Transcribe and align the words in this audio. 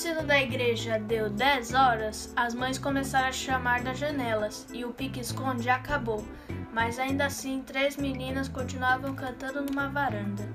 sino 0.00 0.22
da 0.22 0.40
igreja 0.40 0.98
deu 0.98 1.28
10 1.28 1.74
horas, 1.74 2.32
as 2.34 2.54
mães 2.54 2.78
começaram 2.78 3.28
a 3.28 3.32
chamar 3.32 3.82
das 3.82 3.98
janelas 3.98 4.66
e 4.72 4.82
o 4.82 4.94
pique-esconde 4.94 5.68
acabou. 5.68 6.24
Mas 6.72 6.98
ainda 6.98 7.26
assim, 7.26 7.60
três 7.60 7.98
meninas 7.98 8.48
continuavam 8.48 9.14
cantando 9.14 9.60
numa 9.60 9.90
varanda. 9.90 10.48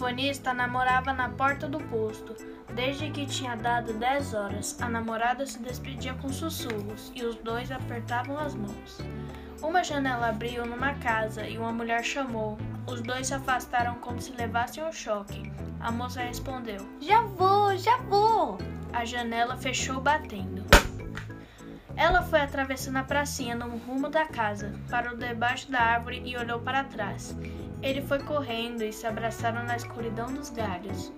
Telefonista 0.00 0.54
namorava 0.54 1.12
na 1.12 1.28
porta 1.28 1.68
do 1.68 1.78
posto. 1.78 2.34
Desde 2.74 3.10
que 3.10 3.26
tinha 3.26 3.54
dado 3.54 3.92
10 3.92 4.32
horas, 4.32 4.80
a 4.80 4.88
namorada 4.88 5.44
se 5.46 5.58
despedia 5.58 6.14
com 6.14 6.30
sussurros 6.30 7.12
e 7.14 7.22
os 7.22 7.36
dois 7.36 7.70
apertavam 7.70 8.38
as 8.38 8.54
mãos. 8.54 8.98
Uma 9.60 9.84
janela 9.84 10.30
abriu 10.30 10.64
numa 10.64 10.94
casa 10.94 11.46
e 11.46 11.58
uma 11.58 11.70
mulher 11.70 12.02
chamou. 12.02 12.56
Os 12.86 13.02
dois 13.02 13.26
se 13.26 13.34
afastaram 13.34 13.96
como 13.96 14.22
se 14.22 14.32
levassem 14.32 14.82
um 14.82 14.90
choque. 14.90 15.52
A 15.78 15.92
moça 15.92 16.22
respondeu. 16.22 16.80
Já 16.98 17.20
vou, 17.20 17.76
já 17.76 17.98
vou. 17.98 18.56
A 18.94 19.04
janela 19.04 19.58
fechou 19.58 20.00
batendo. 20.00 20.64
Ela 22.00 22.22
foi 22.22 22.40
atravessando 22.40 22.96
a 22.96 23.04
pracinha 23.04 23.54
no 23.54 23.76
rumo 23.76 24.08
da 24.08 24.24
casa, 24.24 24.72
parou 24.88 25.14
debaixo 25.14 25.70
da 25.70 25.82
árvore 25.82 26.22
e 26.24 26.34
olhou 26.34 26.58
para 26.58 26.82
trás. 26.82 27.36
Ele 27.82 28.00
foi 28.00 28.18
correndo 28.20 28.82
e 28.82 28.90
se 28.90 29.06
abraçaram 29.06 29.64
na 29.64 29.76
escuridão 29.76 30.32
dos 30.32 30.48
galhos. 30.48 31.12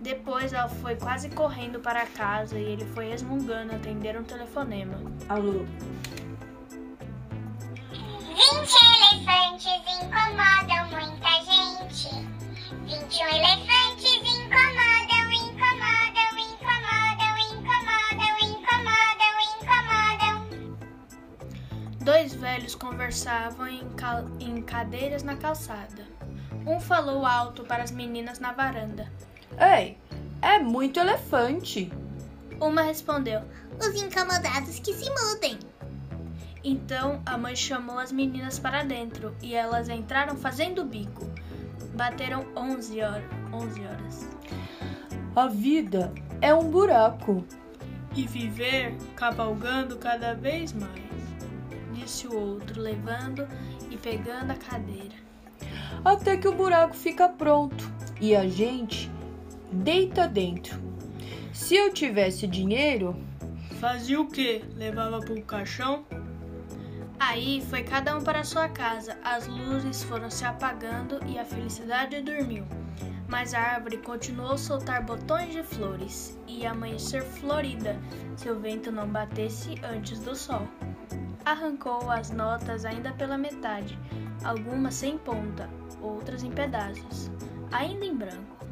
Depois 0.00 0.54
ela 0.54 0.70
foi 0.70 0.96
quase 0.96 1.28
correndo 1.28 1.80
para 1.80 2.06
casa 2.06 2.58
e 2.58 2.62
ele 2.62 2.86
foi 2.94 3.10
resmungando 3.10 3.74
atender 3.74 4.18
um 4.18 4.24
telefonema. 4.24 4.98
Alô? 5.28 5.66
Vinte 7.90 8.74
elefantes 9.12 9.82
incomodam 10.00 10.88
muita 10.88 11.44
gente. 11.44 12.08
Vinte 12.86 13.20
e 13.20 13.22
um 13.22 13.28
elefantes 13.28 13.71
Dois 22.22 22.34
velhos 22.34 22.76
conversavam 22.76 23.66
em, 23.66 23.88
cal- 23.96 24.28
em 24.38 24.62
cadeiras 24.62 25.24
na 25.24 25.34
calçada. 25.34 26.04
Um 26.64 26.78
falou 26.78 27.26
alto 27.26 27.64
para 27.64 27.82
as 27.82 27.90
meninas 27.90 28.38
na 28.38 28.52
varanda. 28.52 29.10
Ei, 29.58 29.98
é 30.40 30.60
muito 30.60 31.00
elefante. 31.00 31.92
Uma 32.60 32.82
respondeu. 32.82 33.40
Os 33.76 34.00
incomodados 34.00 34.78
que 34.78 34.94
se 34.94 35.10
mudem. 35.10 35.58
Então 36.62 37.20
a 37.26 37.36
mãe 37.36 37.56
chamou 37.56 37.98
as 37.98 38.12
meninas 38.12 38.56
para 38.56 38.84
dentro 38.84 39.34
e 39.42 39.56
elas 39.56 39.88
entraram 39.88 40.36
fazendo 40.36 40.84
bico. 40.84 41.28
Bateram 41.96 42.46
11 42.56 43.02
horas. 43.02 43.24
11 43.52 43.80
horas. 43.84 44.28
A 45.34 45.48
vida 45.48 46.12
é 46.40 46.54
um 46.54 46.70
buraco. 46.70 47.44
E 48.14 48.28
viver 48.28 48.94
cavalgando 49.16 49.96
cada 49.96 50.34
vez 50.34 50.72
mais, 50.72 51.02
disse 52.02 52.26
o 52.26 52.36
outro, 52.36 52.80
levando 52.80 53.46
e 53.90 53.96
pegando 53.96 54.50
a 54.50 54.56
cadeira. 54.56 55.14
Até 56.04 56.36
que 56.36 56.48
o 56.48 56.52
buraco 56.52 56.94
fica 56.94 57.28
pronto 57.28 57.90
e 58.20 58.34
a 58.34 58.48
gente 58.48 59.10
deita 59.70 60.26
dentro. 60.26 60.80
Se 61.52 61.74
eu 61.74 61.92
tivesse 61.92 62.46
dinheiro, 62.46 63.16
Fazia 63.82 64.20
o 64.20 64.28
quê? 64.28 64.62
Levava 64.76 65.18
pro 65.18 65.42
caixão? 65.42 66.06
Aí 67.18 67.60
foi 67.68 67.82
cada 67.82 68.16
um 68.16 68.22
para 68.22 68.44
sua 68.44 68.68
casa, 68.68 69.18
as 69.24 69.48
luzes 69.48 70.04
foram 70.04 70.30
se 70.30 70.44
apagando 70.44 71.18
e 71.26 71.36
a 71.36 71.44
felicidade 71.44 72.22
dormiu. 72.22 72.64
Mas 73.26 73.52
a 73.52 73.58
árvore 73.58 73.96
continuou 73.96 74.52
a 74.52 74.56
soltar 74.56 75.04
botões 75.04 75.52
de 75.52 75.64
flores 75.64 76.38
e 76.46 76.64
amanhecer 76.64 77.22
florida 77.24 77.98
se 78.36 78.48
o 78.48 78.60
vento 78.60 78.92
não 78.92 79.08
batesse 79.08 79.74
antes 79.82 80.20
do 80.20 80.36
sol. 80.36 80.68
Arrancou 81.44 82.10
as 82.10 82.30
notas 82.30 82.84
ainda 82.84 83.12
pela 83.12 83.36
metade, 83.36 83.98
algumas 84.44 84.94
sem 84.94 85.18
ponta, 85.18 85.68
outras 86.00 86.44
em 86.44 86.50
pedaços, 86.50 87.30
ainda 87.72 88.04
em 88.04 88.14
branco. 88.14 88.64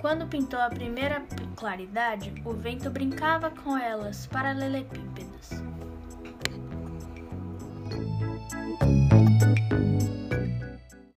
Quando 0.00 0.26
pintou 0.26 0.60
a 0.60 0.68
primeira 0.68 1.22
claridade, 1.54 2.34
o 2.44 2.52
vento 2.52 2.90
brincava 2.90 3.50
com 3.50 3.78
elas 3.78 4.26
paralelepípedas. 4.26 5.62